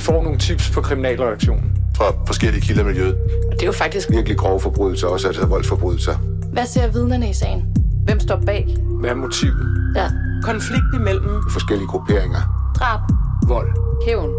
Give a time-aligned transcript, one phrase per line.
[0.00, 1.72] Vi får nogle tips på kriminalreaktionen.
[1.96, 3.14] Fra forskellige kilder i miljøet.
[3.46, 6.14] Og det er jo faktisk Virkelig grove forbrydelser, også altså voldsforbrydelser.
[6.52, 7.76] Hvad ser vidnerne i sagen?
[8.04, 8.76] Hvem står bag?
[9.00, 9.92] Hvad er motivet?
[9.96, 10.06] Ja.
[10.42, 12.72] Konflikt imellem Forskellige grupperinger.
[12.78, 13.00] Drab.
[13.48, 13.68] Vold.
[14.06, 14.30] Hævn.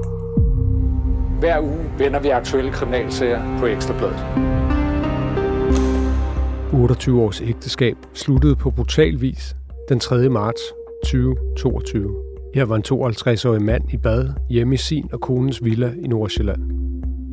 [1.39, 4.25] Hver uge vender vi aktuelle kriminalsager på Ekstrabladet.
[6.73, 9.55] 28 års ægteskab sluttede på brutal vis
[9.89, 10.29] den 3.
[10.29, 10.61] marts
[11.03, 12.30] 2022.
[12.53, 16.71] Her var en 52-årig mand i bad hjemme i sin og konens villa i Nordsjælland.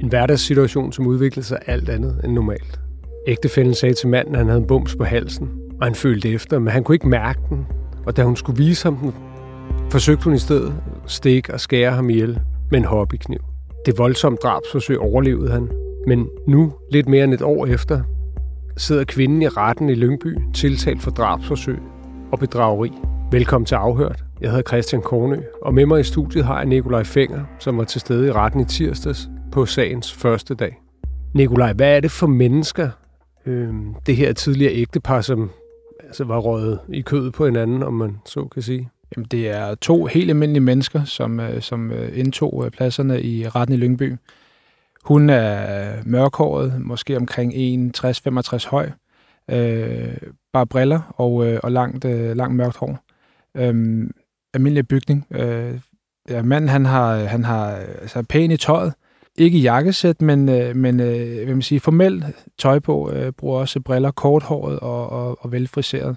[0.03, 2.81] En hverdagssituation, som udviklede sig alt andet end normalt.
[3.27, 5.49] Ægtefælden sagde til manden, at han havde en bums på halsen,
[5.81, 7.67] og han følte efter, men han kunne ikke mærke den.
[8.07, 9.15] Og da hun skulle vise ham den,
[9.91, 13.41] forsøgte hun i stedet at stikke og skære ham ihjel med en hobbykniv.
[13.87, 15.71] Det voldsomme drabsforsøg overlevede han,
[16.07, 18.03] men nu, lidt mere end et år efter,
[18.77, 21.79] sidder kvinden i retten i Lyngby, tiltalt for drabsforsøg
[22.33, 22.93] og bedrageri.
[23.33, 24.28] Velkommen til Afhørt.
[24.41, 27.85] Jeg hedder Christian Kornø, og med mig i studiet har jeg Nikolaj Fenger, som var
[27.85, 30.81] til stede i retten i tirsdags på sagens første dag.
[31.35, 32.91] Nikolaj, hvad er det for mennesker,
[33.47, 33.75] øh,
[34.07, 35.51] det her tidligere ægtepar, som
[36.01, 38.91] altså, var røget i kødet på hinanden, om man så kan sige?
[39.17, 43.49] Jamen, det er to helt almindelige mennesker, som, øh, som øh, indtog øh, pladserne i
[43.49, 44.17] retten i Lyngby.
[45.05, 48.91] Hun er mørkhåret, måske omkring 1,60-65 høj,
[49.51, 50.17] øh,
[50.53, 52.99] bare briller og, øh, og langt, øh, langt mørkt hår.
[53.55, 54.11] Øhm,
[54.59, 55.27] almindelig bygning.
[55.31, 55.81] Øh,
[56.29, 58.93] ja, manden han har, han har øh, altså, pæn i tøjet.
[59.39, 62.25] Ikke jakkesæt, men, øh, men øh, hvad man siger, formelt
[62.59, 63.11] tøj på.
[63.11, 66.17] Øh, bruger også briller, korthåret og, og, og velfriseret.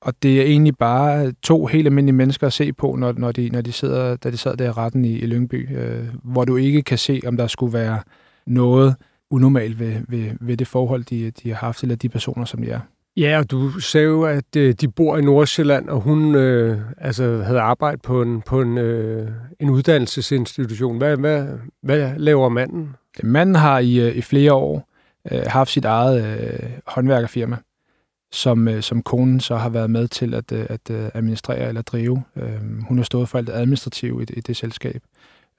[0.00, 3.48] Og det er egentlig bare to helt almindelige mennesker at se på, når, når, de,
[3.48, 6.56] når de sidder, da de sad der i retten i, i Lyngby, øh, hvor du
[6.56, 8.00] ikke kan se, om der skulle være
[8.46, 8.94] noget
[9.30, 12.70] unormalt ved, ved, ved det forhold, de, de har haft, eller de personer, som de
[12.70, 12.80] er.
[13.18, 17.42] Ja, og du sagde jo, at øh, de bor i Nordsjælland, og hun øh, altså,
[17.42, 19.30] havde arbejdet på en, på en, øh,
[19.60, 20.98] en uddannelsesinstitution.
[20.98, 21.46] Hvad, hvad,
[21.82, 22.96] hvad laver manden?
[23.22, 24.88] Manden har i, øh, i flere år
[25.32, 27.56] øh, haft sit eget øh, håndværkerfirma,
[28.32, 31.82] som, øh, som konen så har været med til at, øh, at øh, administrere eller
[31.82, 32.22] drive.
[32.36, 35.02] Øh, hun har stået for alt administrativt i, i det selskab.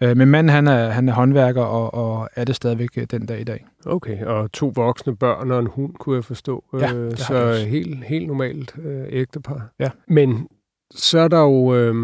[0.04, 3.26] Øh, men manden, han er, han er håndværker og, og er det stadigvæk øh, den
[3.26, 3.66] dag i dag.
[3.86, 6.64] Okay, og to voksne børn og en hund, kunne jeg forstå.
[6.80, 9.70] Ja, øh, så helt, helt normalt øh, ægtepar.
[9.80, 9.90] Ja.
[10.08, 10.48] Men
[10.92, 11.96] så er der jo øh,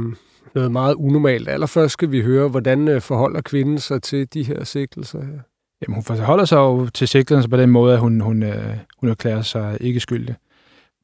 [0.55, 1.49] noget meget unormalt.
[1.49, 5.39] Allerførst skal vi høre, hvordan øh, forholder kvinden sig til de her sigtelser her?
[5.81, 9.09] Jamen, hun forholder sig jo til sigtelsen på den måde, at hun, hun, øh, hun
[9.09, 10.35] erklærer sig ikke skyldig.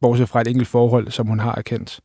[0.02, 2.00] Bortset fra et enkelt forhold, som hun har erkendt,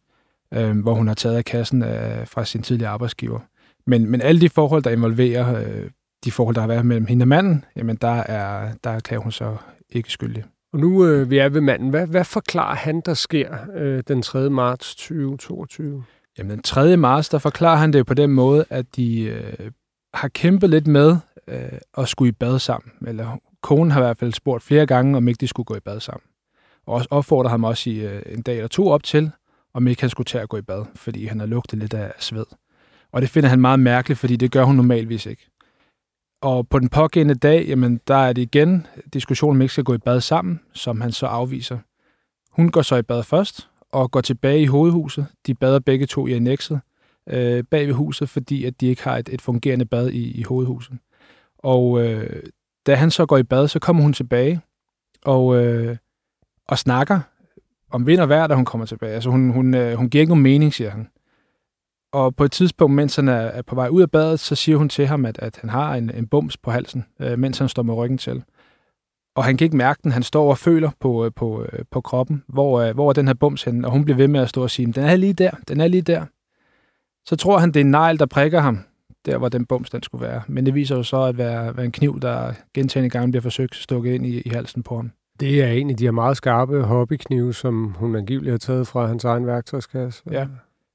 [0.55, 3.39] øh, hvor hun har taget af kassen af, fra sin tidligere arbejdsgiver.
[3.87, 5.91] Men, men alle de forhold, der involverer øh,
[6.25, 9.33] de forhold, der har været mellem hende og manden, jamen der, er, der erklærer hun
[9.33, 9.57] så
[9.91, 10.45] ikke skyldig.
[10.73, 11.91] Og nu øh, vi er ved manden.
[11.91, 14.51] Hvad, hvad forklarer han, der sker øh, den 3.
[14.51, 16.05] marts 2022?
[16.39, 16.97] Jamen den 3.
[16.97, 19.71] marts, der forklarer han det på den måde, at de øh,
[20.15, 21.17] har kæmpet lidt med
[21.49, 22.93] øh, at skulle i bad sammen.
[23.07, 25.81] Eller konen har i hvert fald spurgt flere gange, om ikke de skulle gå i
[25.81, 26.27] bad sammen.
[26.87, 29.31] Og også opfordrer ham også i øh, en dag eller to op til,
[29.75, 32.13] om ikke han skulle tage at gå i bad, fordi han har lugtet lidt af
[32.19, 32.47] sved.
[33.12, 35.47] Og det finder han meget mærkeligt, fordi det gør hun normalvis ikke.
[36.41, 39.94] Og på den pågældende dag, jamen, der er det igen diskussion om ikke skal gå
[39.94, 41.78] i bad sammen, som han så afviser.
[42.50, 45.27] Hun går så i bad først, og går tilbage i hovedhuset.
[45.47, 46.81] De bader begge to i annexet
[47.28, 50.43] øh, bag ved huset, fordi at de ikke har et, et fungerende bad i, i
[50.43, 50.99] hovedhuset.
[51.59, 52.43] Og øh,
[52.87, 54.61] da han så går i bad, så kommer hun tilbage
[55.25, 55.97] og, øh,
[56.69, 57.21] og snakker
[57.91, 59.15] om vind og vejr, da hun kommer tilbage.
[59.15, 61.09] Altså hun, hun, øh, hun giver ikke nogen mening, siger han.
[62.16, 64.88] Og på et tidspunkt, mens han er, på vej ud af badet, så siger hun
[64.88, 67.82] til ham, at, at han har en, en bums på halsen, øh, mens han står
[67.82, 68.44] med ryggen til.
[69.34, 70.12] Og han kan ikke mærke den.
[70.12, 73.27] Han står og føler på, øh, på, øh, på kroppen, hvor, øh, hvor er den
[73.27, 73.87] her bums henne.
[73.87, 75.88] Og hun bliver ved med at stå og sige, den er lige der, den er
[75.88, 76.25] lige der.
[77.27, 78.78] Så tror han, det er en negl, der prikker ham,
[79.27, 80.43] der hvor den bums den skulle være.
[80.48, 83.77] Men det viser jo så at være, være en kniv, der gentagende gange bliver forsøgt
[83.77, 85.10] stukket ind i, i halsen på ham.
[85.41, 89.06] Det er en af de her meget skarpe hobbyknive, som hun angiveligt har taget fra
[89.06, 90.22] hans egen værktøjskasse.
[90.31, 90.47] Ja.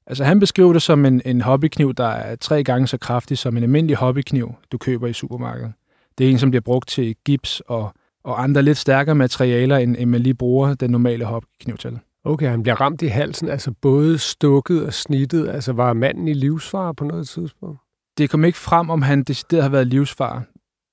[0.06, 3.56] Altså han beskriver det som en, en hobbykniv, der er tre gange så kraftig som
[3.56, 5.72] en almindelig hobbykniv, du køber i supermarkedet.
[6.18, 7.92] Det er en, som bliver brugt til gips og,
[8.24, 11.98] og andre lidt stærkere materialer, end, end man lige bruger den normale hobbykniv til.
[12.24, 15.48] Okay, han bliver ramt i halsen, altså både stukket og snittet.
[15.48, 17.80] Altså var manden i livsfare på noget tidspunkt?
[18.18, 20.44] Det kom ikke frem, om han decideret har været livsfar.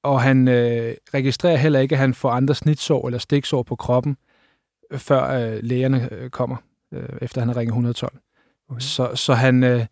[0.03, 4.17] Og han øh, registrerer heller ikke, at han får andre snitsår eller stiksår på kroppen,
[4.95, 6.56] før øh, lægerne øh, kommer,
[6.94, 8.19] øh, efter han har ringet 112.
[8.69, 8.80] Okay.
[8.80, 9.86] Så, så han, øh,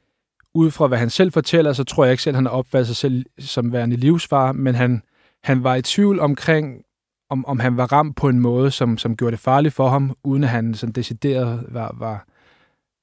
[0.54, 2.96] ud fra hvad han selv fortæller, så tror jeg ikke selv, han har opfattet sig
[2.96, 5.02] selv som værende livsfar, men han,
[5.44, 6.82] han var i tvivl omkring,
[7.30, 10.16] om, om han var ramt på en måde, som, som gjorde det farligt for ham,
[10.24, 12.26] uden at han sådan decideret var, var,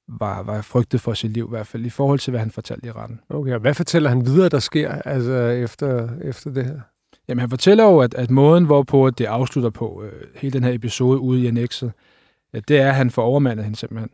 [0.07, 2.87] var, var frygtet for sit liv, i hvert fald i forhold til, hvad han fortalte
[2.87, 3.19] i retten.
[3.29, 6.79] Okay, og hvad fortæller han videre, der sker altså, efter, efter det her?
[7.27, 10.73] Jamen, han fortæller jo, at, at måden, hvorpå det afslutter på, øh, hele den her
[10.73, 11.91] episode ude i annexet,
[12.53, 14.09] ja, det er, at han får overmandet hende simpelthen.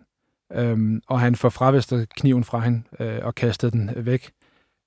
[0.55, 4.31] Øhm, og han får fravæstet kniven fra hende øh, og kastet den væk.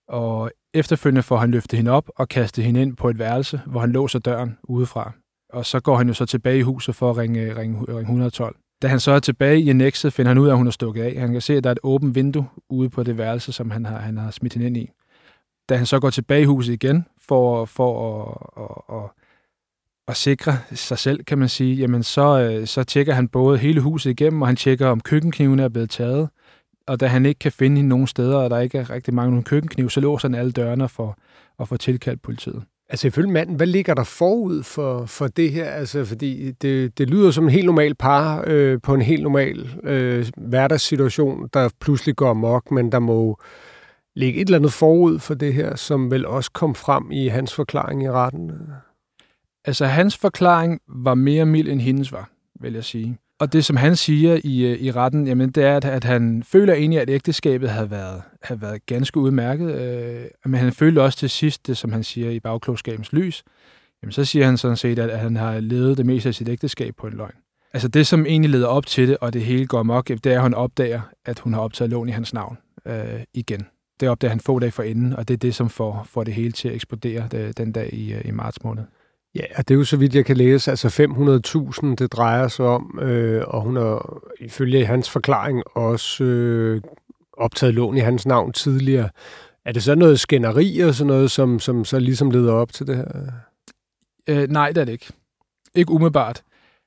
[0.08, 3.80] Og efterfølgende får han løftet hende op og kastet hende ind på et værelse, hvor
[3.80, 5.12] han låser døren udefra.
[5.52, 8.56] Og så går han jo så tilbage i huset for at ringe, ringe, ringe 112.
[8.82, 11.02] Da han så er tilbage i annexet, finder han ud af, at hun er stukket
[11.02, 11.20] af.
[11.20, 13.84] Han kan se, at der er et åbent vindue ude på det værelse, som han
[13.84, 14.90] har, han har smidt hende ind i.
[15.68, 19.10] Da han så går tilbage i huset igen for, for at, at, at,
[20.08, 23.80] at sikre sig selv, kan man sige, jamen så, øh, så tjekker han både hele
[23.80, 26.28] huset igennem, og han tjekker, om køkkenknivene er blevet taget.
[26.86, 29.30] Og da han ikke kan finde hende nogen steder, og der ikke er rigtig mange
[29.30, 31.18] nogen køkkenknive, så låser han alle dørene for
[31.60, 32.62] at få tilkaldt politiet.
[32.88, 35.64] Altså ifølge manden, hvad ligger der forud for, for det her?
[35.64, 39.80] Altså, fordi det, det lyder som en helt normal par øh, på en helt normal
[39.82, 43.38] øh, hverdagssituation, der pludselig går amok, men der må
[44.16, 47.54] ligge et eller andet forud for det her, som vel også kom frem i hans
[47.54, 48.52] forklaring i retten.
[49.64, 52.30] Altså hans forklaring var mere mild end hendes var,
[52.60, 53.18] vil jeg sige.
[53.38, 56.42] Og det, som han siger i, øh, i retten, jamen, det er, at, at han
[56.42, 59.74] føler egentlig, at ægteskabet havde været, havde været ganske udmærket.
[59.74, 63.44] Øh, men han følte også til sidst, det som han siger i bagklogskabens lys,
[64.02, 66.48] jamen, så siger han sådan set, at, at han har levet det meste af sit
[66.48, 67.34] ægteskab på en løgn.
[67.72, 70.36] Altså det, som egentlig leder op til det, og det hele går mok, det er,
[70.36, 73.66] at hun opdager, at hun har optaget lån i hans navn øh, igen.
[74.00, 76.52] Det opdager han få dage forinden, og det er det, som får, får det hele
[76.52, 78.84] til at eksplodere det, den dag i, øh, i marts måned.
[79.34, 80.88] Ja, og det er jo så vidt jeg kan læse, altså
[81.84, 86.82] 500.000 det drejer sig om, øh, og hun har ifølge hans forklaring også øh,
[87.32, 89.08] optaget lån i hans navn tidligere.
[89.64, 92.86] Er det så noget skænderi og sådan noget, som, som så ligesom leder op til
[92.86, 93.06] det her?
[94.28, 95.12] Øh, nej, det er det ikke.
[95.74, 96.42] Ikke umiddelbart.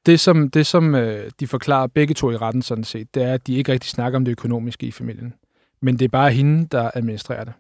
[0.06, 3.34] Det, som, det, som øh, de forklarer begge to i retten sådan set, det er,
[3.34, 5.34] at de ikke rigtig snakker om det økonomiske i familien.
[5.82, 7.54] Men det er bare hende, der administrerer det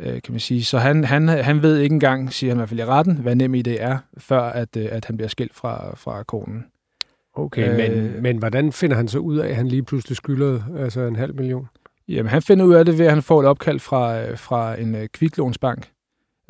[0.00, 0.64] øh, kan man sige.
[0.64, 3.36] Så han, han, han ved ikke engang, siger han i hvert fald i retten, hvad
[3.36, 6.64] nem det er, før at, øh, at han bliver skilt fra, fra konen.
[7.34, 10.60] Okay, øh, men, men hvordan finder han så ud af, at han lige pludselig skylder
[10.78, 11.68] altså en halv million?
[12.08, 14.80] Jamen, han finder ud af det ved, at han får et opkald fra, øh, fra
[14.80, 15.90] en øh, kviklånsbank,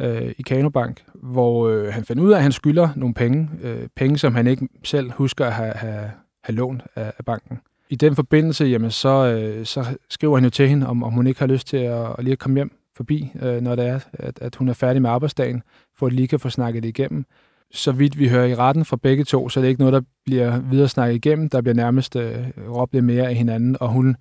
[0.00, 3.88] øh, i Kanobank, hvor øh, han finder ud af, at han skylder nogle penge, øh,
[3.96, 6.10] penge, som han ikke selv husker at have, have,
[6.44, 7.58] have lånt af, af banken.
[7.88, 11.26] I den forbindelse, jamen, så, øh, så skriver han jo til hende, om, om hun
[11.26, 14.38] ikke har lyst til at, at lige komme hjem forbi, øh, når det er, at,
[14.42, 15.62] at hun er færdig med arbejdsdagen,
[15.98, 17.24] for at lige kan få snakket det igennem.
[17.70, 20.00] Så vidt vi hører i retten fra begge to, så er det ikke noget, der
[20.24, 21.48] bliver videre snakket igennem.
[21.48, 24.16] Der bliver nærmest øh, råbt lidt mere af hinanden, og hun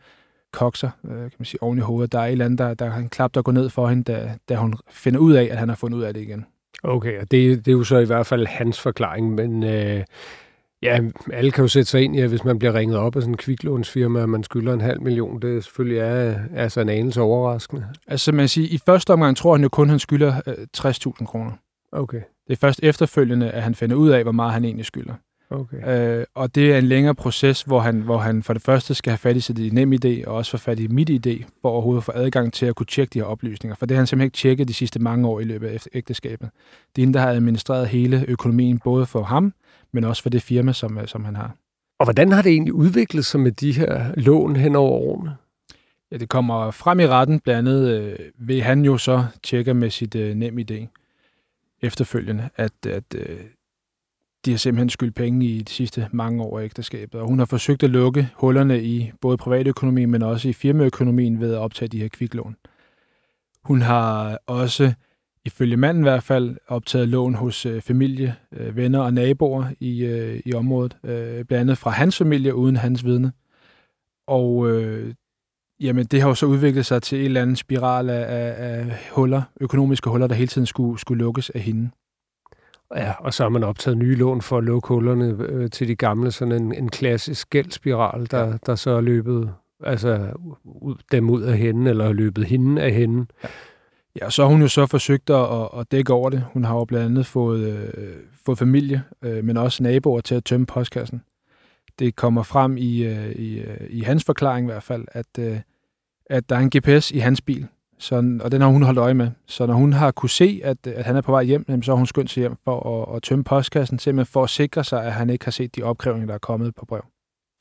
[0.54, 2.12] kokser, øh, kan man sige, oven i hovedet.
[2.12, 4.38] Der er et eller andet, der, der han klap, der går ned for hende, da,
[4.50, 6.46] da hun finder ud af, at han har fundet ud af det igen.
[6.84, 10.04] Okay, og det, det er jo så i hvert fald hans forklaring, men øh,
[10.84, 11.00] Ja,
[11.34, 13.34] alle kan jo sætte sig ind i, at hvis man bliver ringet op af sådan
[13.34, 17.86] en kviklånsfirma, og man skylder en halv million, det selvfølgelig er altså en anelse overraskende.
[18.08, 21.26] Altså man siger, i første omgang tror han jo kun, at han skylder øh, 60.000
[21.26, 21.52] kroner.
[21.92, 22.22] Okay.
[22.48, 25.14] Det er først efterfølgende, at han finder ud af, hvor meget han egentlig skylder.
[25.50, 26.20] Okay.
[26.20, 29.12] Øh, og det er en længere proces, hvor han, hvor han for det første skal
[29.12, 32.02] have fat i sit nem idé, og også få fat i mit idé, for overhovedet
[32.02, 33.76] at få adgang til at kunne tjekke de her oplysninger.
[33.76, 36.50] For det har han simpelthen ikke tjekket de sidste mange år i løbet af ægteskabet.
[36.96, 39.54] Det er hende, der har administreret hele økonomien, både for ham,
[39.96, 41.56] men også for det firma, som, øh, som han har.
[42.00, 45.36] Og hvordan har det egentlig udviklet sig med de her lån hen over årene?
[46.12, 49.90] Ja, det kommer frem i retten, blandt andet øh, ved han jo så tjekker med
[49.90, 50.88] sit øh, nem idé
[51.82, 53.40] efterfølgende, at, at øh,
[54.46, 57.22] de har simpelthen skyldt penge i de sidste mange år af ægteskabet.
[57.22, 61.54] Og hun har forsøgt at lukke hullerne i både privatøkonomien, men også i firmaøkonomien ved
[61.54, 62.56] at optage de her kviklån.
[63.64, 64.94] Hun har også
[65.46, 70.06] ifølge manden i hvert fald, optaget lån hos øh, familie, øh, venner og naboer i,
[70.06, 70.98] øh, i området.
[71.04, 73.32] Øh, blandt andet fra hans familie, uden hans vidne.
[74.28, 75.14] Og øh,
[75.80, 79.10] jamen, det har jo så udviklet sig til en eller anden spiral af, af, af
[79.12, 81.90] huller, økonomiske huller, der hele tiden skulle, skulle lukkes af hende.
[82.96, 85.96] Ja, og så har man optaget nye lån for at lukke hullerne øh, til de
[85.96, 88.54] gamle, sådan en, en klassisk gældspiral, der, ja.
[88.66, 90.32] der så er løbet altså,
[90.64, 93.26] ud, dem ud af hende, eller løbet hende af hende.
[93.44, 93.50] Ja.
[94.22, 96.44] Ja, så har hun jo så forsøgt at, at dække over det.
[96.54, 98.14] Hun har jo blandt andet fået, øh,
[98.46, 101.22] fået familie, øh, men også naboer til at tømme postkassen.
[102.00, 105.60] Det kommer frem i, øh, i, øh, i hans forklaring i hvert fald, at, øh,
[106.30, 107.68] at der er en GPS i hans bil,
[108.00, 109.32] så, og den har hun holdt øje med.
[109.48, 111.98] Så når hun har kunne se, at, at han er på vej hjem, så har
[111.98, 115.14] hun skyndt sig hjem for at, at tømme postkassen, simpelthen for at sikre sig, at
[115.14, 117.06] han ikke har set de opkrævninger, der er kommet på brev.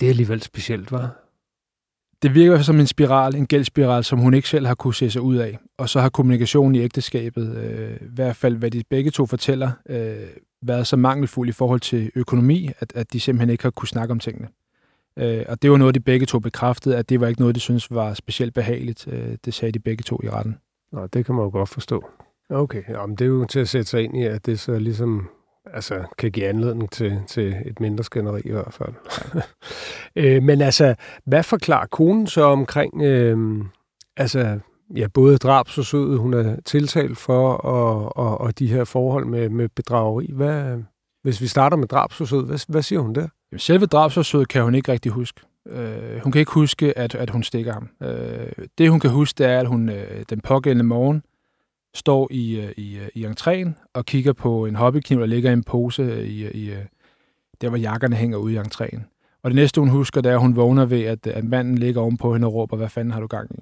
[0.00, 1.23] Det er alligevel specielt, var
[2.24, 5.22] det virker som en spiral, en gældsspiral, som hun ikke selv har kunne se sig
[5.22, 5.58] ud af.
[5.78, 9.70] Og så har kommunikationen i ægteskabet, øh, i hvert fald hvad de begge to fortæller,
[9.88, 10.16] øh,
[10.62, 14.12] været så mangelfuld i forhold til økonomi, at, at de simpelthen ikke har kunne snakke
[14.12, 14.48] om tingene.
[15.18, 17.60] Øh, og det var noget, de begge to bekræftede, at det var ikke noget, de
[17.60, 19.08] synes var specielt behageligt.
[19.08, 20.56] Øh, det sagde de begge to i retten.
[20.92, 22.04] Nå, det kan man jo godt forstå.
[22.50, 25.28] Okay, jamen, det er jo til at sætte sig ind i, at det så ligesom
[25.72, 28.94] altså, kan give anledning til, til et mindre skænderi i hvert fald.
[30.16, 30.94] øh, men altså,
[31.24, 33.64] hvad forklarer konen så omkring, øh,
[34.16, 34.58] altså,
[34.96, 39.68] ja, både drabsforsøget, hun er tiltalt for, og, og, og de her forhold med, med
[39.68, 40.30] bedrageri.
[40.32, 40.78] Hvad,
[41.22, 43.28] hvis vi starter med drabsforsøget, hvad, hvad siger hun der?
[43.56, 45.40] Selve drabsforsøget kan hun ikke rigtig huske.
[45.68, 47.88] Øh, hun kan ikke huske, at, at hun stikker ham.
[48.02, 51.22] Øh, det, hun kan huske, det er, at hun øh, den pågældende morgen
[51.94, 55.52] står i, øh, i, øh, i entréen og kigger på en hobbykniv, der ligger i
[55.52, 56.84] en pose i, i, øh,
[57.60, 59.00] der, hvor jakkerne hænger ude i entréen.
[59.42, 62.00] Og det næste, hun husker, det er, at hun vågner ved, at, at manden ligger
[62.00, 63.60] ovenpå hende og råber, hvad fanden har du gang i?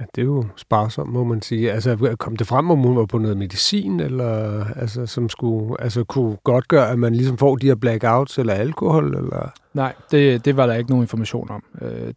[0.00, 1.72] Ja, det er jo sparsomt, må man sige.
[1.72, 6.04] Altså, kom det frem, om hun var på noget medicin, eller altså, som skulle, altså,
[6.04, 9.16] kunne godt gøre, at man ligesom får de her blackouts eller alkohol?
[9.16, 9.50] Eller?
[9.74, 11.62] Nej, det, det var der ikke nogen information om.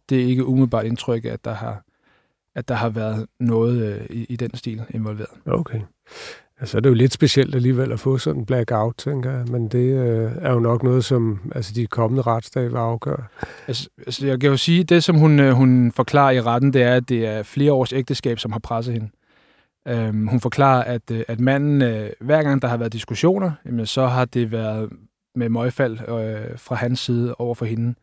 [0.08, 1.82] Det er ikke umiddelbart indtryk, at der har,
[2.54, 5.30] at der har været noget øh, i, i den stil involveret.
[5.46, 5.80] Okay.
[6.60, 9.68] Altså, det er jo lidt specielt alligevel at få sådan en blackout, tænker jeg, men
[9.68, 13.24] det øh, er jo nok noget, som altså, de kommende retsdage vil afgøre.
[13.68, 16.82] Altså, altså, jeg kan jo sige, det som hun, øh, hun forklarer i retten, det
[16.82, 19.08] er, at det er flere års ægteskab, som har presset hende.
[19.88, 23.86] Øhm, hun forklarer, at, øh, at manden, øh, hver gang der har været diskussioner, jamen,
[23.86, 24.90] så har det været
[25.34, 27.94] med møgfald øh, fra hans side over for hende.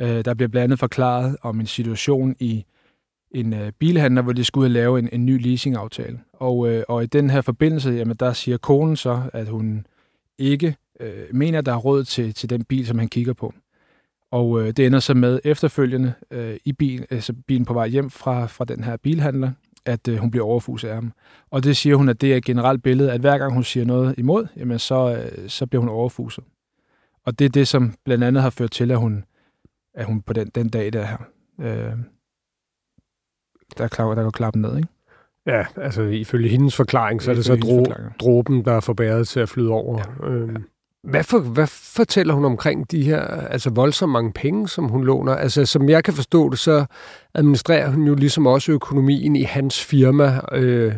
[0.00, 2.64] Øh, der bliver blandt andet forklaret om en situation i
[3.30, 6.20] en øh, bilhandler, hvor de skulle ud og lave en, en ny leasingaftale.
[6.32, 9.86] Og, øh, og i den her forbindelse, jamen, der siger konen så, at hun
[10.38, 13.54] ikke øh, mener, at der er råd til, til den bil, som han kigger på.
[14.30, 18.10] Og øh, det ender så med efterfølgende øh, i bil, altså bilen på vej hjem
[18.10, 19.50] fra, fra den her bilhandler,
[19.84, 21.12] at øh, hun bliver overfuset af ham.
[21.50, 23.84] Og det siger hun, at det er et generelt billede, at hver gang hun siger
[23.84, 26.44] noget imod, jamen så, øh, så bliver hun overfuset.
[27.24, 29.24] Og det er det, som blandt andet har ført til, at hun,
[29.94, 31.18] at hun på den, den dag der her,
[31.60, 31.92] øh,
[33.78, 34.88] der, klar, der går klappen ned, ikke?
[35.46, 37.86] Ja, altså ifølge hendes forklaring, så er det så dro,
[38.20, 40.02] dråben, der er forbæret til at flyde over.
[40.22, 40.28] Ja.
[40.28, 40.60] Øhm, ja.
[41.02, 45.34] Hvad, for, hvad fortæller hun omkring de her altså voldsomt mange penge, som hun låner?
[45.34, 46.84] Altså, som jeg kan forstå det, så
[47.34, 50.94] administrerer hun jo ligesom også økonomien i hans firma, øh,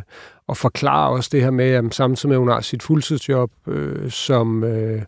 [0.47, 4.11] og forklarer også det her med, at samtidig med, at hun har sit fuldtidsjob øh,
[4.11, 4.65] som...
[4.65, 5.03] Øh,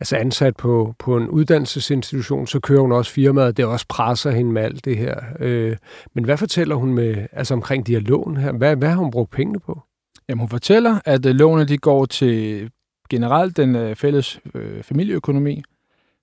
[0.00, 4.52] altså ansat på, på en uddannelsesinstitution, så kører hun også firmaet, det også presser hende
[4.52, 5.20] med alt det her.
[5.40, 5.76] Øh,
[6.14, 8.52] men hvad fortæller hun med, altså omkring de her lån her?
[8.52, 9.82] Hvad, hvad har hun brugt pengene på?
[10.28, 12.70] Jamen hun fortæller, at øh, lånene de går til
[13.10, 15.62] generelt den øh, fælles øh, familieøkonomi,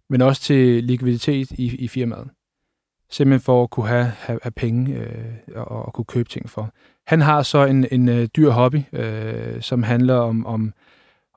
[0.10, 2.30] men også til likviditet i, i firmaet.
[3.10, 6.74] Simpelthen for at kunne have, have, have penge øh, og, og kunne købe ting for.
[7.08, 10.74] Han har så en, en øh, dyr hobby, øh, som handler om, om,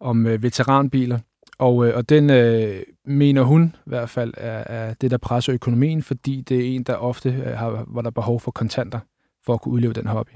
[0.00, 1.18] om øh, veteranbiler,
[1.60, 5.54] og, øh, og den øh, mener hun i hvert fald er, er det, der presser
[5.54, 9.00] økonomien, fordi det er en, der ofte øh, har, hvor der er behov for kontanter
[9.46, 10.32] for at kunne udleve den hobby.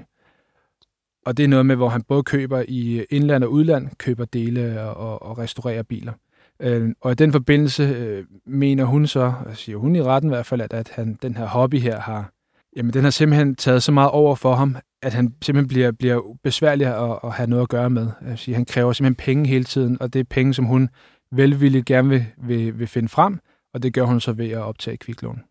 [1.25, 4.25] Og det er noget med, hvor han både køber i øh, indland og udland, køber
[4.25, 6.13] dele og, og restaurerer biler.
[6.59, 10.45] Øh, og i den forbindelse øh, mener hun så, siger hun i retten i hvert
[10.45, 12.31] fald, at, at han, den her hobby her har,
[12.75, 16.21] jamen den har simpelthen taget så meget over for ham, at han simpelthen bliver, bliver
[16.43, 18.07] besværlig at, at have noget at gøre med.
[18.27, 20.89] Altså, han kræver simpelthen penge hele tiden, og det er penge, som hun
[21.37, 23.39] velvilligt gerne vil, vil, vil finde frem,
[23.73, 25.41] og det gør hun så ved at optage kviklån.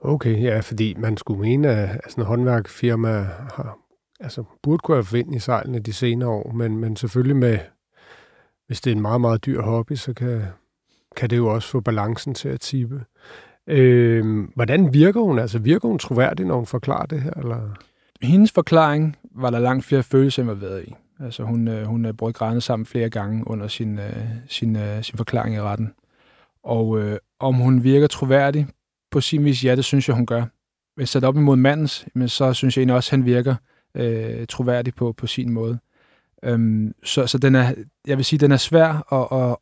[0.00, 3.08] Okay, ja, fordi man skulle mene, at sådan en håndværkfirma
[3.54, 3.78] har,
[4.20, 7.58] altså, burde kunne have vind i sejlene de senere år, men, men selvfølgelig med,
[8.66, 10.42] hvis det er en meget, meget dyr hobby, så kan,
[11.16, 13.04] kan det jo også få balancen til at tippe.
[13.66, 15.38] Øh, hvordan virker hun?
[15.38, 17.30] Altså virker hun troværdig, når hun forklarer det her?
[17.30, 17.76] Eller?
[18.22, 20.94] Hendes forklaring var der langt flere følelser involveret i.
[21.20, 25.02] Altså hun, øh, hun øh, brød grædende sammen flere gange under sin, øh, sin, øh,
[25.02, 25.94] sin forklaring i retten.
[26.62, 28.66] Og øh, om hun virker troværdig
[29.10, 30.44] på sin vis, ja, det synes jeg, hun gør.
[30.96, 33.54] Hvis sat op imod mandens, men så synes jeg egentlig også, at han virker
[33.94, 35.78] øh, troværdig på, på sin måde.
[36.42, 37.74] Øhm, så så den er,
[38.06, 39.56] jeg vil sige, den er svær at, at,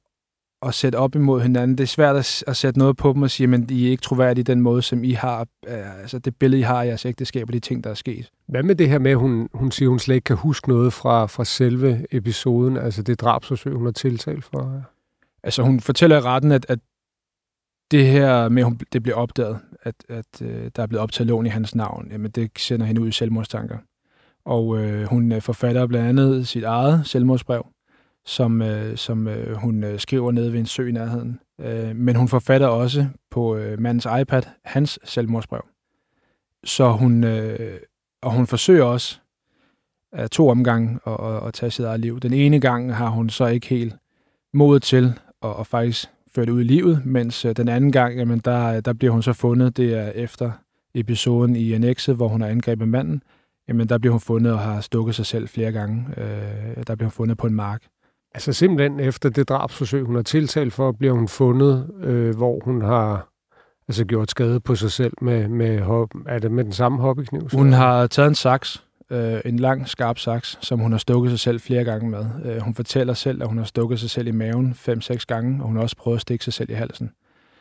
[0.64, 1.78] at sætte op imod hinanden.
[1.78, 4.00] Det er svært at, at sætte noget på dem og sige, men I er ikke
[4.00, 7.52] troværdige den måde, som I har, altså det billede, I har i jeres ægteskab og
[7.52, 8.30] de ting, der er sket.
[8.48, 10.68] Hvad med det her med, at hun, hun siger, at hun slet ikke kan huske
[10.68, 14.82] noget fra, fra selve episoden, altså det drabsforsøg, hun har tiltalt for?
[15.42, 16.78] Altså hun fortæller i retten, at, at
[17.90, 21.46] det her med, at det bliver opdaget, at, at øh, der er blevet optaget lån
[21.46, 23.78] i hans navn, jamen det sender hende ud i selvmordstanker.
[24.44, 27.66] Og øh, hun forfatter blandt andet sit eget selvmordsbrev,
[28.26, 31.40] som, øh, som øh, hun øh, skriver nede ved en sø i nærheden.
[31.60, 35.64] Øh, men hun forfatter også på øh, mandens iPad hans selvmordsbrev.
[36.64, 37.78] Så hun, øh,
[38.22, 39.18] og hun forsøger også
[40.12, 42.20] af to omgange at, at, at tage sit eget liv.
[42.20, 43.94] Den ene gang har hun så ikke helt
[44.54, 45.12] modet til
[45.42, 48.92] at, at faktisk det ud i livet, mens øh, den anden gang, jamen der, der
[48.92, 50.50] bliver hun så fundet, det er efter
[50.94, 53.22] episoden i annexet, hvor hun har angrebet manden,
[53.68, 56.06] jamen der bliver hun fundet og har stukket sig selv flere gange.
[56.16, 57.82] Øh, der bliver hun fundet på en mark.
[58.34, 62.82] Altså simpelthen efter det drabsforsøg, hun har tiltalt for, bliver hun fundet, øh, hvor hun
[62.82, 63.28] har
[63.88, 65.78] altså gjort skade på sig selv med, med,
[66.26, 67.48] er det med den samme hobbykniv?
[67.52, 71.40] Hun har taget en saks, øh, en lang, skarp saks, som hun har stukket sig
[71.40, 72.26] selv flere gange med.
[72.44, 75.66] Øh, hun fortæller selv, at hun har stukket sig selv i maven fem-seks gange, og
[75.66, 77.10] hun har også prøvet at stikke sig selv i halsen.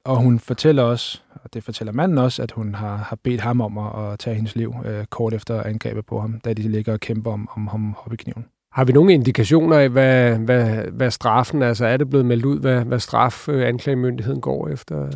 [0.05, 3.61] Og hun fortæller også, og det fortæller manden også, at hun har, har bedt ham
[3.61, 6.93] om at, at tage hendes liv øh, kort efter angrebet på ham, da de ligger
[6.93, 8.45] og kæmper om, om, om hobbykniven.
[8.73, 11.67] Har vi nogle indikationer af, hvad, hvad, hvad straffen er?
[11.67, 15.09] Altså er det blevet meldt ud, hvad, hvad straf øh, anklagemyndigheden går efter?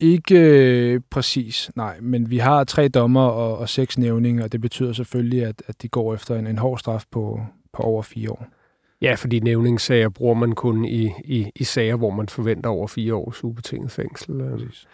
[0.00, 2.00] Ikke øh, præcis, nej.
[2.00, 5.82] Men vi har tre dommer og, og seks nævninger, og det betyder selvfølgelig, at, at
[5.82, 7.40] de går efter en, en hård straf på,
[7.72, 8.46] på over fire år.
[9.02, 13.14] Ja, fordi nævningssager bruger man kun i, i, i sager, hvor man forventer over fire
[13.14, 14.50] års ubetinget fængsel.
[14.50, 14.86] Præcis.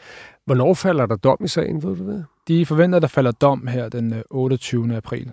[0.44, 2.24] Hvornår falder der dom i sagen, ved du det?
[2.48, 4.88] De forventer, at der falder dom her den 28.
[4.88, 5.30] Øh, april.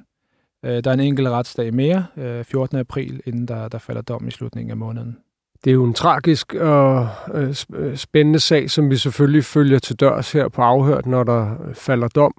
[0.65, 2.77] Øh, der er en enkelt retsdag mere, øh, 14.
[2.77, 5.17] April, inden der, der falder dom i slutningen af måneden.
[5.63, 9.95] Det er jo en tragisk og øh, øh, spændende sag, som vi selvfølgelig følger til
[9.95, 12.33] dørs her på afhørt, når der falder dom.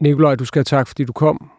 [0.00, 1.50] Nikolaj, du skal have tak, fordi du kom.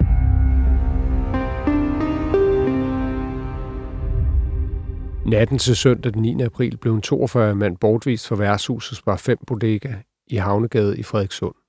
[5.25, 6.41] Natten til søndag den 9.
[6.43, 9.93] april blev en 42 mand bortvist fra værtshusets Bar 5 Bodega
[10.27, 11.66] i Havnegade i Frederikssund.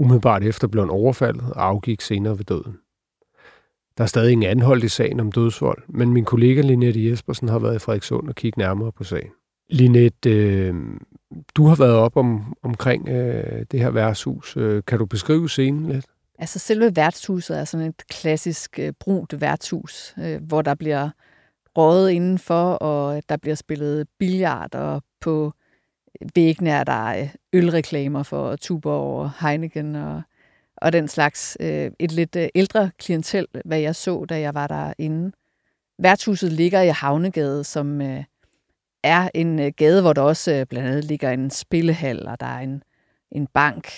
[0.00, 2.76] Umiddelbart efter blev han overfaldet og afgik senere ved døden.
[3.98, 7.58] Der er stadig ingen anholdt i sagen om dødsvold, men min kollega Linette Jespersen har
[7.58, 9.30] været i Frederikssund og kigget nærmere på sagen.
[9.68, 10.74] Linette, øh,
[11.54, 14.56] du har været op om, omkring øh, det her værtshus.
[14.56, 16.06] Øh, kan du beskrive scenen lidt?
[16.38, 21.10] Altså selve værtshuset er sådan et klassisk øh, brunt værtshus, øh, hvor der bliver
[21.76, 25.52] røget indenfor, og der bliver spillet billard, og på
[26.34, 30.22] væggene er der øh, ølreklamer for Tuborg og Heineken og,
[30.76, 31.56] og den slags.
[31.60, 35.32] Øh, et lidt øh, ældre klientel, hvad jeg så, da jeg var derinde.
[35.98, 38.24] Værtshuset ligger i Havnegade, som øh,
[39.02, 42.82] er en gade, hvor der også blandt andet ligger en spillehal, og der er en,
[43.30, 43.88] en bank,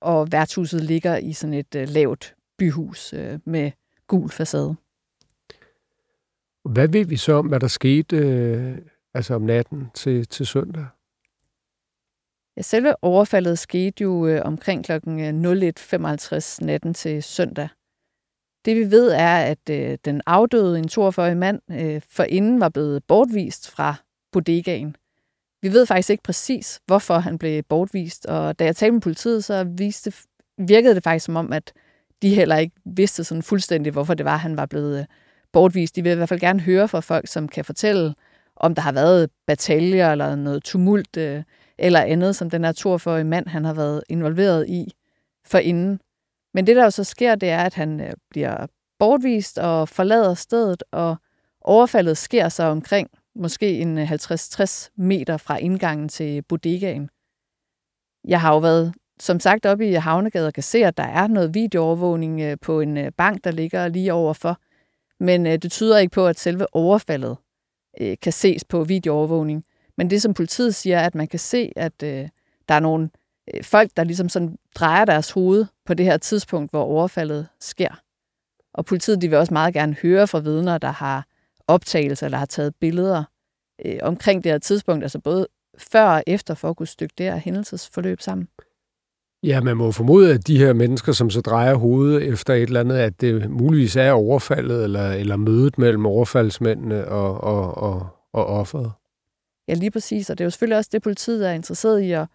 [0.00, 3.70] og værtshuset ligger i sådan et lavt byhus med
[4.06, 4.76] gul facade.
[6.64, 8.78] Hvad ved vi så om, hvad der skete øh,
[9.14, 10.86] altså om natten til, til søndag?
[12.58, 14.92] Ja, selve overfaldet skete jo øh, omkring kl.
[14.92, 14.98] 01.55
[16.34, 17.68] øh, natten til søndag.
[18.64, 23.04] Det vi ved er, at øh, den afdøde, en 42-årig mand, øh, forinden var blevet
[23.04, 23.94] bortvist fra
[24.32, 24.96] bodegaen.
[25.62, 29.44] Vi ved faktisk ikke præcis, hvorfor han blev bortvist, og da jeg talte med politiet,
[29.44, 30.12] så viste,
[30.58, 31.72] virkede det faktisk som om, at
[32.22, 35.04] de heller ikke vidste sådan fuldstændig, hvorfor det var, han var blevet øh,
[35.52, 35.96] bortvist.
[35.96, 38.14] De vil i hvert fald gerne høre fra folk, som kan fortælle,
[38.56, 41.42] om der har været bataljer eller noget tumult øh,
[41.78, 44.92] eller andet, som den her 42 mand han har været involveret i
[45.44, 46.00] for inden.
[46.54, 48.66] Men det, der jo så sker, det er, at han øh, bliver
[48.98, 51.16] bortvist og forlader stedet, og
[51.60, 57.10] overfaldet sker så omkring måske en øh, 50-60 meter fra indgangen til bodegaen.
[58.24, 61.26] Jeg har jo været, som sagt, oppe i Havnegade og kan se, at der er
[61.26, 64.58] noget videoovervågning øh, på en bank, der ligger lige overfor.
[65.20, 67.36] Men det tyder ikke på, at selve overfaldet
[68.22, 69.64] kan ses på videoovervågning.
[69.98, 72.28] Men det, som politiet siger, er, at man kan se, at øh,
[72.68, 73.10] der er nogle
[73.54, 78.00] øh, folk, der ligesom sådan drejer deres hoved på det her tidspunkt, hvor overfaldet sker.
[78.74, 81.26] Og politiet de vil også meget gerne høre fra vidner, der har
[81.66, 83.24] optagelser eller har taget billeder
[83.84, 85.46] øh, omkring det her tidspunkt, altså både
[85.92, 88.48] før og efter, for at kunne stykke det her hændelsesforløb sammen.
[89.42, 92.80] Ja, man må formode, at de her mennesker, som så drejer hovedet efter et eller
[92.80, 98.46] andet, at det muligvis er overfaldet eller, eller mødet mellem overfaldsmændene og, og, og, og
[98.46, 98.92] offeret.
[99.68, 100.30] Ja, lige præcis.
[100.30, 102.26] Og det er jo selvfølgelig også det, politiet er interesseret i at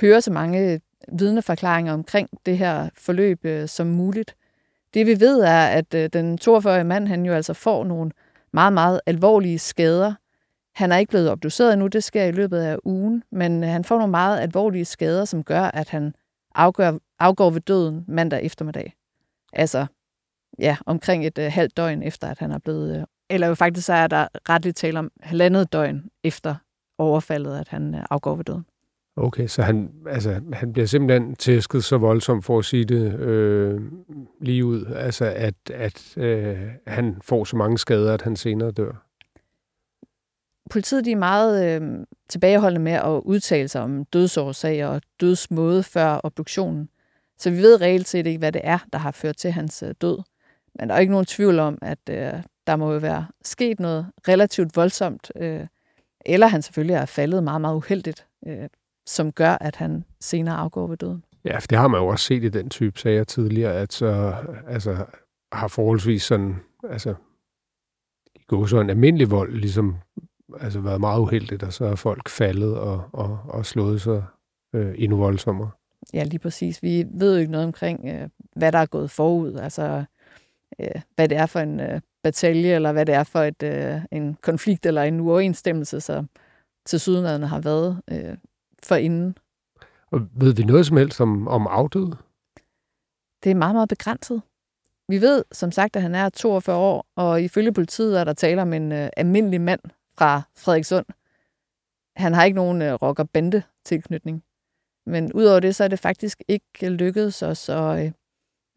[0.00, 0.80] høre så mange
[1.12, 4.36] vidneforklaringer omkring det her forløb øh, som muligt.
[4.94, 8.10] Det vi ved er, at øh, den 42-årige mand, han jo altså får nogle
[8.52, 10.14] meget, meget alvorlige skader.
[10.74, 13.84] Han er ikke blevet obduceret endnu, det sker i løbet af ugen, men øh, han
[13.84, 16.14] får nogle meget alvorlige skader, som gør, at han
[16.54, 18.94] afgør, afgår ved døden mandag eftermiddag.
[19.52, 19.86] Altså,
[20.58, 22.96] ja, omkring et øh, halvt døgn efter, at han er blevet...
[22.96, 26.54] Øh, eller jo faktisk så er der retligt tale om halvandet døgn efter
[27.00, 28.64] overfaldet, at han uh, afgår ved døden.
[29.16, 33.80] Okay, så han, altså, han bliver simpelthen tæsket så voldsomt, for at sige det øh,
[34.40, 39.10] lige ud, altså at, at øh, han får så mange skader, at han senere dør
[40.70, 46.20] politiet de er meget øh, tilbageholdende med at udtale sig om dødsårsager og dødsmåde før
[46.24, 46.88] obduktionen.
[47.38, 49.94] Så vi ved reelt set ikke, hvad det er, der har ført til hans øh,
[50.00, 50.18] død.
[50.74, 52.32] Men der er ikke nogen tvivl om, at øh,
[52.66, 55.66] der må jo være sket noget relativt voldsomt, øh,
[56.26, 58.68] eller han selvfølgelig er faldet meget, meget uheldigt, øh,
[59.06, 61.24] som gør, at han senere afgår ved døden.
[61.44, 64.34] Ja, for det har man jo også set i den type sager tidligere, at så
[64.66, 65.04] altså,
[65.52, 66.56] har forholdsvis sådan,
[66.88, 67.14] altså,
[68.34, 69.96] i går så en almindelig vold, ligesom
[70.60, 74.24] altså været meget uheldigt, og så er folk faldet og, og, og slået sig
[74.74, 75.70] øh, endnu voldsommere.
[76.14, 76.82] Ja, lige præcis.
[76.82, 80.04] Vi ved jo ikke noget omkring, øh, hvad der er gået forud, altså
[80.80, 84.00] øh, hvad det er for en øh, batalje, eller hvad det er for et, øh,
[84.10, 86.28] en konflikt eller en uoverensstemmelse, som
[86.86, 88.36] til sydenlandet har været øh,
[88.82, 89.38] for inden.
[90.10, 92.16] Og ved vi noget som helst om, om afdøde?
[93.44, 94.42] Det er meget, meget begrænset.
[95.08, 98.62] Vi ved som sagt, at han er 42 år, og ifølge politiet er der tale
[98.62, 99.80] om en øh, almindelig mand
[100.18, 101.06] fra Frederikssund.
[102.16, 104.44] Han har ikke nogen øh, rocker-bande tilknytning.
[105.06, 108.12] Men udover det, så er det faktisk ikke lykkedes os at øh,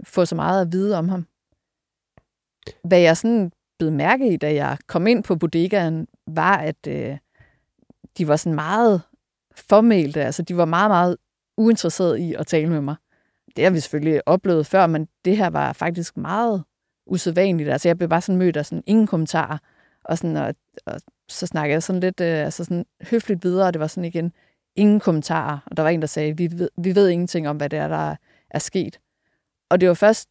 [0.03, 1.25] få så meget at vide om ham.
[2.83, 7.17] Hvad jeg sådan blev mærke i, da jeg kom ind på bodegaen, var, at øh,
[8.17, 9.01] de var sådan meget
[9.55, 10.23] formelte.
[10.23, 11.17] Altså, de var meget, meget
[11.57, 12.95] uinteresserede i at tale med mig.
[13.55, 16.63] Det har vi selvfølgelig oplevet før, men det her var faktisk meget
[17.05, 17.69] usædvanligt.
[17.69, 19.57] Altså, jeg blev bare sådan mødt af sådan ingen kommentarer,
[20.03, 23.73] og, sådan, og, og så snakkede jeg sådan lidt øh, altså sådan høfligt videre, og
[23.73, 24.33] det var sådan igen
[24.75, 25.57] ingen kommentarer.
[25.65, 27.87] Og der var en, der sagde, vi ved, vi ved ingenting om, hvad det er,
[27.87, 28.15] der
[28.49, 28.99] er sket.
[29.69, 30.29] Og det var først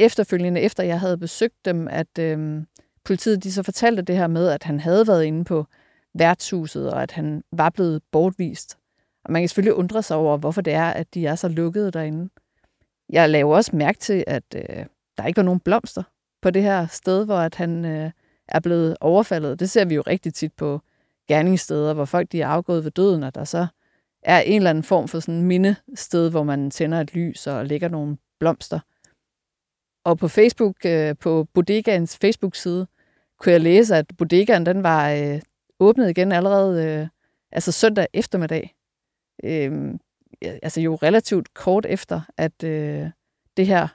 [0.00, 2.62] efterfølgende, efter jeg havde besøgt dem, at øh,
[3.04, 5.66] politiet de så fortalte det her med, at han havde været inde på
[6.14, 8.78] værtshuset, og at han var blevet bortvist.
[9.24, 11.90] Og man kan selvfølgelig undre sig over, hvorfor det er, at de er så lukkede
[11.90, 12.30] derinde.
[13.08, 14.86] Jeg laver også mærke til, at øh,
[15.18, 16.02] der ikke var nogen blomster
[16.42, 18.10] på det her sted, hvor at han øh,
[18.48, 19.60] er blevet overfaldet.
[19.60, 20.80] Det ser vi jo rigtig tit på
[21.28, 23.66] gerningssteder, hvor folk de er afgået ved døden, og der så
[24.22, 27.88] er en eller anden form for sådan mindested, hvor man tænder et lys og lægger
[27.88, 28.80] nogle blomster.
[30.04, 32.86] Og på Facebook, øh, på Bodegaens Facebook-side,
[33.38, 35.40] kunne jeg læse, at bodegaen den var øh,
[35.80, 37.08] åbnet igen allerede øh,
[37.52, 38.74] altså søndag eftermiddag.
[39.44, 39.94] Øh,
[40.42, 43.10] altså jo relativt kort efter, at øh,
[43.56, 43.88] det her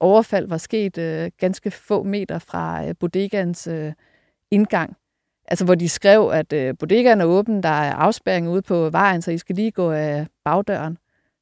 [0.00, 3.92] overfald var sket øh, ganske få meter fra øh, bodegaens øh,
[4.50, 4.96] indgang.
[5.44, 9.22] Altså hvor de skrev, at øh, bodegaen er åben, der er afspærring ude på vejen,
[9.22, 10.98] så I skal lige gå af bagdøren.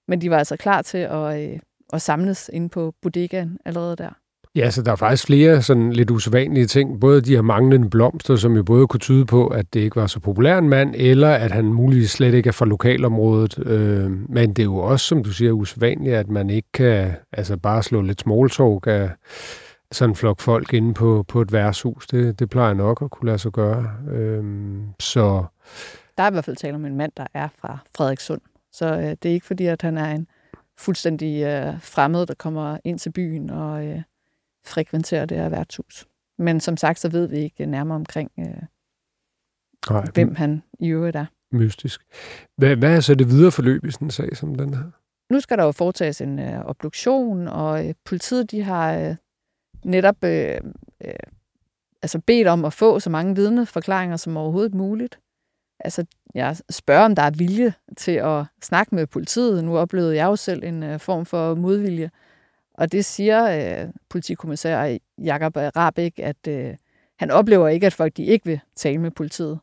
[0.09, 1.61] Men de var altså klar til at, øh,
[1.93, 4.11] at samles inde på bodegaen allerede der.
[4.55, 7.01] Ja, så der er faktisk flere sådan lidt usædvanlige ting.
[7.01, 10.07] Både de her manglende blomster, som jo både kunne tyde på, at det ikke var
[10.07, 13.59] så populær en mand, eller at han muligvis slet ikke er fra lokalområdet.
[13.67, 17.57] Øh, men det er jo også, som du siger, usædvanligt, at man ikke kan altså
[17.57, 19.11] bare slå lidt small talk af
[19.93, 22.07] sådan en flok folk inde på, på et værtshus.
[22.07, 23.91] Det, det plejer nok at kunne lade sig gøre.
[24.11, 24.45] Øh,
[25.01, 25.45] så...
[26.19, 28.41] Der er i hvert fald tale om en mand, der er fra Frederikssund.
[28.73, 30.27] Så øh, det er ikke fordi, at han er en
[30.83, 33.87] fuldstændig øh, fremmed, der kommer ind til byen og...
[33.87, 34.03] Øh,
[34.65, 36.07] frekventerer det her værtshus.
[36.39, 38.47] Men som sagt, så ved vi ikke nærmere omkring, øh,
[39.91, 41.27] Nej, hvem han i øvrigt er.
[41.53, 42.03] Mystisk.
[42.57, 44.85] Hvad, hvad er så det videre forløb i sådan en sag som den her?
[45.31, 49.17] Nu skal der jo foretages en øh, obduktion, og øh, politiet de har øh,
[49.85, 50.61] netop øh,
[51.05, 51.15] øh,
[52.03, 55.19] altså bedt om at få så mange vidneforklaringer som overhovedet muligt.
[55.81, 59.65] Altså, ja, spørge, om der er vilje til at snakke med politiet.
[59.65, 62.11] Nu oplevede jeg jo selv en øh, form for modvilje.
[62.75, 63.45] Og det siger
[63.85, 66.75] øh, politikommissær Jakob Rabeck, at øh,
[67.19, 69.59] han oplever ikke, at folk de ikke vil tale med politiet.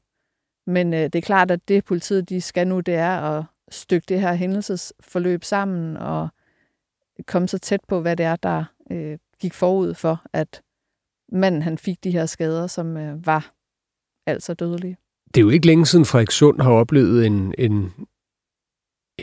[0.67, 4.05] Men øh, det er klart, at det politiet de skal nu, det er at stykke
[4.09, 6.29] det her hændelsesforløb sammen og
[7.27, 10.61] komme så tæt på, hvad det er, der øh, gik forud for, at
[11.31, 13.53] manden han fik de her skader, som øh, var
[14.25, 14.97] altså dødelige.
[15.35, 17.91] Det er jo ikke længe siden Frederikssund har oplevet en, en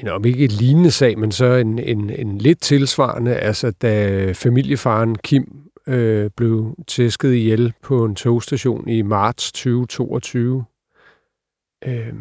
[0.03, 4.33] en, om ikke et lignende sag, men så en, en, en lidt tilsvarende, altså da
[4.33, 10.65] familiefaren Kim øh, blev tæsket ihjel på en togstation i marts 2022.
[11.85, 12.15] Øh,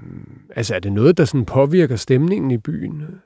[0.56, 3.21] altså er det noget, der sådan påvirker stemningen i byen?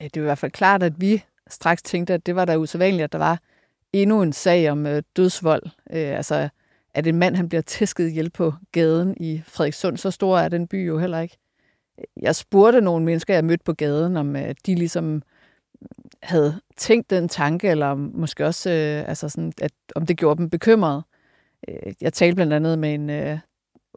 [0.00, 2.56] Ja, det er i hvert fald klart, at vi straks tænkte, at det var da
[2.56, 3.40] usædvanligt, at der var
[3.92, 5.62] endnu en sag om øh, dødsvold.
[5.66, 6.48] Øh, altså,
[6.94, 9.96] at en mand han bliver tæsket ihjel på gaden i Frederikssund.
[9.96, 11.38] Så stor er den by jo heller ikke
[12.22, 15.22] jeg spurgte nogle mennesker, jeg mødte på gaden, om øh, de ligesom mm,
[16.22, 20.50] havde tænkt den tanke, eller måske også, øh, altså sådan, at, om det gjorde dem
[20.50, 21.02] bekymrede.
[21.68, 23.38] Øh, jeg talte blandt andet med en øh,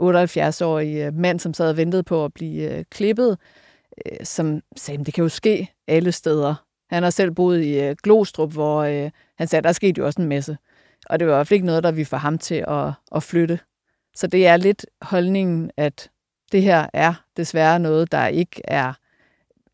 [0.02, 3.38] 78-årig øh, mand, som sad og ventede på at blive øh, klippet,
[4.06, 6.56] øh, som sagde, det kan jo ske alle steder.
[6.90, 10.22] Han har selv boet i øh, Glostrup, hvor øh, han sagde, der skete jo også
[10.22, 10.58] en masse.
[11.06, 13.24] Og det var i hvert fald ikke noget, der vi får ham til at, at
[13.24, 13.60] flytte.
[14.16, 16.10] Så det er lidt holdningen, at
[16.52, 18.94] det her er desværre noget, der ikke er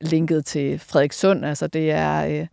[0.01, 1.45] linket til Frederikssund.
[1.45, 2.47] Altså det er øh,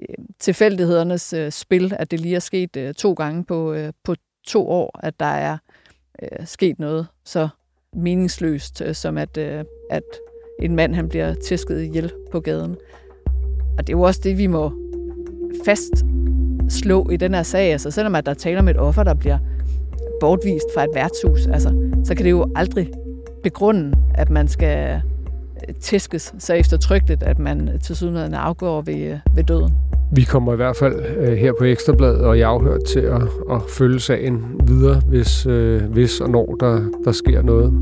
[0.00, 4.14] øh, tilfældighedernes øh, spil, at det lige er sket øh, to gange på, øh, på
[4.46, 5.58] to år, at der er
[6.22, 7.48] øh, sket noget så
[7.92, 10.02] meningsløst, øh, som at, øh, at
[10.60, 12.76] en mand han bliver tæsket ihjel på gaden.
[13.78, 14.72] Og det er jo også det, vi må
[15.64, 16.04] fast
[16.68, 17.72] slå i den her sag.
[17.72, 19.38] Altså, selvom at der taler om et offer, der bliver
[20.20, 22.90] bortvist fra et værtshus, altså, så kan det jo aldrig
[23.42, 25.00] begrunde, at man skal
[25.68, 29.72] øh, tæskes så eftertrykkeligt, at man til sydenheden afgår ved, øh, ved døden.
[30.12, 33.62] Vi kommer i hvert fald øh, her på Ekstrabladet og i afhørt til at, at
[33.68, 37.72] følge sagen videre, hvis, øh, hvis og når der, der sker noget.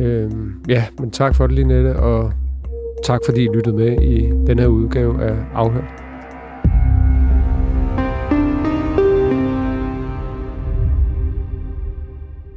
[0.00, 0.30] Øh,
[0.68, 2.32] ja, men tak for det, Linette, og
[3.04, 6.01] tak fordi I lyttede med i den her udgave af Afhørt.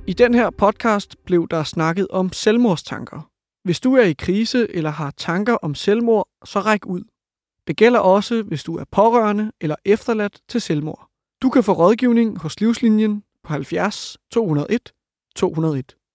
[0.08, 3.30] I den her podcast blev der snakket om selvmordstanker.
[3.64, 7.04] Hvis du er i krise eller har tanker om selvmord, så ræk ud.
[7.68, 11.10] Det gælder også, hvis du er pårørende eller efterladt til selvmord.
[11.42, 14.94] Du kan få rådgivning hos Livslinjen på 70 201
[15.36, 15.96] 201.